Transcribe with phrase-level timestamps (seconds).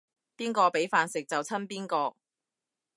[0.35, 2.15] 邊個畀飯食就親邊個